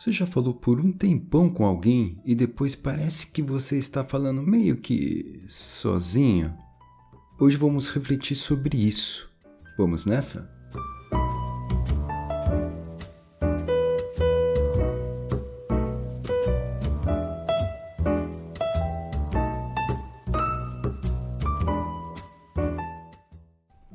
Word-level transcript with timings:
Você 0.00 0.12
já 0.12 0.24
falou 0.24 0.54
por 0.54 0.80
um 0.80 0.90
tempão 0.90 1.50
com 1.50 1.62
alguém 1.62 2.18
e 2.24 2.34
depois 2.34 2.74
parece 2.74 3.26
que 3.26 3.42
você 3.42 3.76
está 3.76 4.02
falando 4.02 4.42
meio 4.42 4.78
que 4.78 5.44
sozinho? 5.46 6.56
Hoje 7.38 7.58
vamos 7.58 7.90
refletir 7.90 8.34
sobre 8.34 8.78
isso. 8.78 9.30
Vamos 9.76 10.06
nessa? 10.06 10.50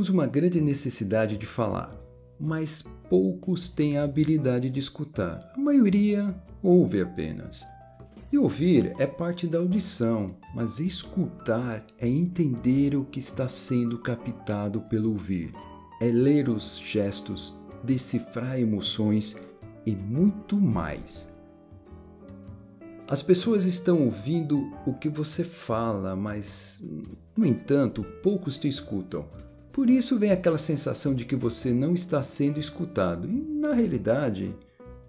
Temos 0.00 0.08
uma 0.08 0.26
grande 0.26 0.62
necessidade 0.62 1.36
de 1.36 1.44
falar, 1.44 1.94
mas 2.40 2.82
poucos 3.10 3.68
têm 3.68 3.98
a 3.98 4.04
habilidade 4.04 4.70
de 4.70 4.80
escutar. 4.80 5.52
A 5.54 5.60
maioria 5.60 6.34
ouve 6.62 7.02
apenas. 7.02 7.66
E 8.32 8.38
ouvir 8.38 8.94
é 8.98 9.06
parte 9.06 9.46
da 9.46 9.58
audição, 9.58 10.34
mas 10.54 10.80
escutar 10.80 11.84
é 11.98 12.08
entender 12.08 12.96
o 12.96 13.04
que 13.04 13.18
está 13.18 13.46
sendo 13.46 13.98
captado 13.98 14.80
pelo 14.80 15.10
ouvir. 15.10 15.52
É 16.00 16.06
ler 16.06 16.48
os 16.48 16.78
gestos, 16.78 17.54
decifrar 17.84 18.58
emoções 18.58 19.36
e 19.84 19.94
muito 19.94 20.56
mais. 20.56 21.30
As 23.06 23.22
pessoas 23.22 23.66
estão 23.66 24.06
ouvindo 24.06 24.72
o 24.86 24.94
que 24.94 25.10
você 25.10 25.44
fala, 25.44 26.16
mas, 26.16 26.82
no 27.36 27.44
entanto, 27.44 28.02
poucos 28.22 28.56
te 28.56 28.66
escutam. 28.66 29.28
Por 29.80 29.88
isso 29.88 30.18
vem 30.18 30.30
aquela 30.30 30.58
sensação 30.58 31.14
de 31.14 31.24
que 31.24 31.34
você 31.34 31.72
não 31.72 31.94
está 31.94 32.22
sendo 32.22 32.60
escutado 32.60 33.26
e, 33.26 33.32
na 33.32 33.72
realidade, 33.72 34.54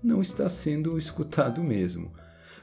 não 0.02 0.22
está 0.22 0.47
sendo 0.47 0.95
escutado 0.98 1.61
mesmo. 1.61 2.14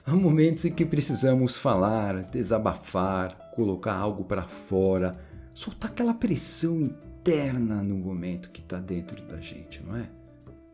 Há 0.06 0.14
momentos 0.14 0.64
em 0.64 0.72
que 0.72 0.86
precisamos 0.86 1.54
falar, 1.54 2.22
desabafar, 2.22 3.52
colocar 3.54 3.92
algo 3.92 4.24
para 4.24 4.44
fora, 4.44 5.20
soltar 5.52 5.90
aquela 5.90 6.14
pressão 6.14 6.80
interna 6.80 7.82
no 7.82 7.96
momento 7.96 8.52
que 8.52 8.62
está 8.62 8.78
dentro 8.80 9.22
da 9.26 9.38
gente, 9.38 9.82
não 9.82 9.94
é? 9.94 10.08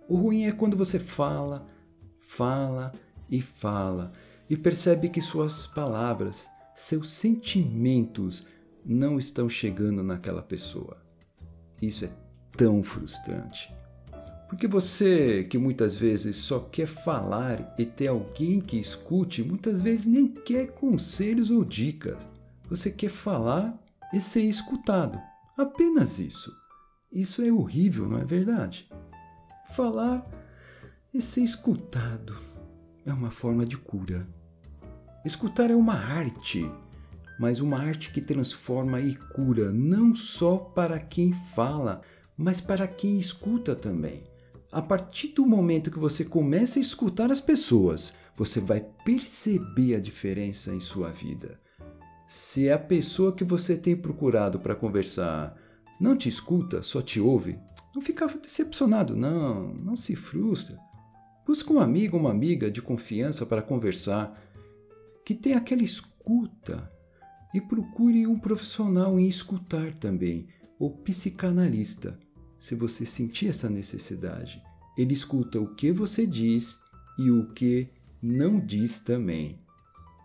O 0.08 0.14
ruim 0.14 0.44
é 0.44 0.52
quando 0.52 0.76
você 0.76 1.00
fala, 1.00 1.66
fala 2.20 2.92
e 3.28 3.42
fala 3.42 4.12
e 4.48 4.56
percebe 4.56 5.08
que 5.08 5.20
suas 5.20 5.66
palavras, 5.66 6.48
seus 6.76 7.10
sentimentos 7.10 8.46
não 8.86 9.18
estão 9.18 9.48
chegando 9.48 10.00
naquela 10.00 10.40
pessoa. 10.40 11.02
Isso 11.80 12.04
é 12.04 12.10
tão 12.56 12.82
frustrante. 12.82 13.72
Porque 14.48 14.66
você, 14.68 15.44
que 15.44 15.58
muitas 15.58 15.94
vezes 15.94 16.36
só 16.36 16.60
quer 16.60 16.86
falar 16.86 17.74
e 17.78 17.84
ter 17.84 18.08
alguém 18.08 18.60
que 18.60 18.78
escute, 18.78 19.42
muitas 19.42 19.80
vezes 19.80 20.06
nem 20.06 20.28
quer 20.28 20.68
conselhos 20.72 21.50
ou 21.50 21.64
dicas. 21.64 22.28
Você 22.68 22.90
quer 22.90 23.10
falar 23.10 23.76
e 24.12 24.20
ser 24.20 24.42
escutado. 24.42 25.20
Apenas 25.58 26.18
isso. 26.18 26.52
Isso 27.10 27.42
é 27.42 27.52
horrível, 27.52 28.08
não 28.08 28.18
é 28.18 28.24
verdade? 28.24 28.88
Falar 29.70 30.24
e 31.12 31.20
ser 31.20 31.42
escutado 31.42 32.36
é 33.04 33.12
uma 33.12 33.30
forma 33.30 33.64
de 33.64 33.76
cura. 33.76 34.26
Escutar 35.24 35.70
é 35.70 35.74
uma 35.74 35.94
arte 35.94 36.70
mas 37.38 37.60
uma 37.60 37.78
arte 37.78 38.10
que 38.10 38.20
transforma 38.20 39.00
e 39.00 39.14
cura 39.14 39.72
não 39.72 40.14
só 40.14 40.56
para 40.56 40.98
quem 40.98 41.32
fala, 41.54 42.00
mas 42.36 42.60
para 42.60 42.86
quem 42.86 43.18
escuta 43.18 43.74
também. 43.74 44.22
A 44.70 44.82
partir 44.82 45.28
do 45.28 45.46
momento 45.46 45.90
que 45.90 45.98
você 45.98 46.24
começa 46.24 46.78
a 46.78 46.82
escutar 46.82 47.30
as 47.30 47.40
pessoas, 47.40 48.14
você 48.36 48.60
vai 48.60 48.84
perceber 49.04 49.94
a 49.94 50.00
diferença 50.00 50.74
em 50.74 50.80
sua 50.80 51.10
vida. 51.10 51.60
Se 52.26 52.70
a 52.70 52.78
pessoa 52.78 53.32
que 53.32 53.44
você 53.44 53.76
tem 53.76 53.96
procurado 53.96 54.58
para 54.58 54.74
conversar 54.74 55.56
não 56.00 56.16
te 56.16 56.28
escuta, 56.28 56.82
só 56.82 57.00
te 57.00 57.20
ouve, 57.20 57.58
não 57.94 58.02
fica 58.02 58.26
decepcionado, 58.26 59.14
não, 59.14 59.72
não 59.74 59.94
se 59.94 60.16
frustra. 60.16 60.76
Busca 61.46 61.72
um 61.72 61.78
amigo 61.78 62.16
ou 62.16 62.22
uma 62.22 62.30
amiga 62.30 62.70
de 62.70 62.82
confiança 62.82 63.46
para 63.46 63.62
conversar, 63.62 64.36
que 65.24 65.34
tem 65.34 65.54
aquela 65.54 65.82
escuta 65.82 66.90
e 67.54 67.60
procure 67.60 68.26
um 68.26 68.36
profissional 68.36 69.18
em 69.18 69.28
escutar 69.28 69.94
também, 69.94 70.48
ou 70.76 70.90
psicanalista, 70.90 72.18
se 72.58 72.74
você 72.74 73.06
sentir 73.06 73.46
essa 73.46 73.70
necessidade. 73.70 74.60
Ele 74.98 75.14
escuta 75.14 75.60
o 75.60 75.72
que 75.74 75.92
você 75.92 76.26
diz 76.26 76.80
e 77.16 77.30
o 77.30 77.46
que 77.52 77.88
não 78.20 78.58
diz 78.58 78.98
também. 78.98 79.60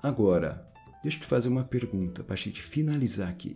Agora, 0.02 0.68
deixa 1.04 1.18
eu 1.18 1.22
te 1.22 1.28
fazer 1.28 1.50
uma 1.50 1.64
pergunta 1.64 2.24
para 2.24 2.34
a 2.34 2.38
gente 2.38 2.64
finalizar 2.64 3.30
aqui. 3.30 3.56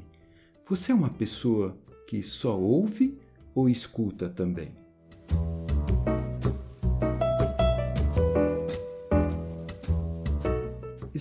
Você 0.70 0.92
é 0.92 0.96
uma 0.96 1.10
pessoa 1.10 1.76
que 2.08 2.22
só 2.22 2.60
ouve 2.60 3.18
ou 3.56 3.68
escuta 3.68 4.30
também? 4.30 4.83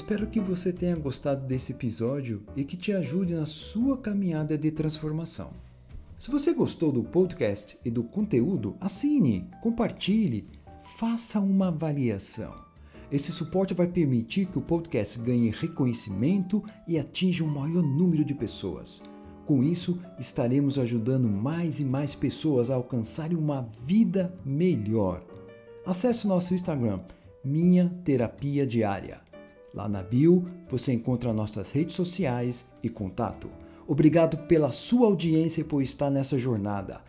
Espero 0.03 0.27
que 0.27 0.41
você 0.41 0.73
tenha 0.73 0.97
gostado 0.97 1.47
desse 1.47 1.71
episódio 1.71 2.43
e 2.57 2.65
que 2.65 2.77
te 2.77 2.93
ajude 2.93 3.35
na 3.35 3.47
sua 3.47 3.97
caminhada 3.97 4.59
de 4.59 4.69
transformação. 4.73 5.53
Se 6.19 6.29
você 6.29 6.53
gostou 6.53 6.91
do 6.91 7.05
podcast 7.05 7.79
e 7.85 7.89
do 7.89 8.03
conteúdo, 8.03 8.77
assine, 8.81 9.49
compartilhe, 9.63 10.49
faça 10.99 11.39
uma 11.39 11.69
avaliação. 11.69 12.53
Esse 13.13 13.31
suporte 13.31 13.75
vai 13.75 13.87
permitir 13.87 14.47
que 14.47 14.59
o 14.59 14.61
podcast 14.61 15.21
ganhe 15.21 15.53
reconhecimento 15.53 16.65
e 16.89 16.99
atinja 16.99 17.45
um 17.45 17.49
maior 17.49 17.85
número 17.85 18.25
de 18.25 18.35
pessoas. 18.35 19.05
Com 19.47 19.63
isso, 19.63 20.01
estaremos 20.19 20.81
ajudando 20.81 21.29
mais 21.29 21.79
e 21.79 21.85
mais 21.85 22.13
pessoas 22.13 22.73
a 22.73 22.75
alcançarem 22.75 23.37
uma 23.37 23.71
vida 23.87 24.35
melhor. 24.45 25.25
Acesse 25.87 26.27
nosso 26.27 26.53
Instagram, 26.53 26.99
Minha 27.45 27.89
Terapia 28.03 28.67
Diária. 28.67 29.21
Lá 29.75 29.89
na 29.89 30.03
bio 30.03 30.47
você 30.69 30.93
encontra 30.93 31.33
nossas 31.33 31.73
redes 31.73 31.97
sociais 31.97 32.67
e 32.83 32.89
contato. 32.89 33.49
Obrigado 33.87 34.37
pela 34.47 34.71
sua 34.71 35.07
audiência 35.07 35.63
e 35.63 35.65
por 35.65 35.83
estar 35.83 36.11
nessa 36.11 36.39
jornada. 36.39 37.01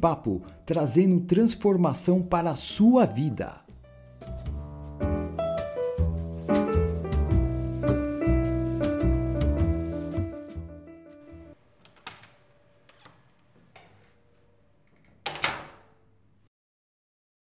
Papo 0.00 0.42
trazendo 0.64 1.20
transformação 1.20 2.22
para 2.22 2.50
a 2.50 2.56
sua 2.56 3.04
vida. 3.04 3.67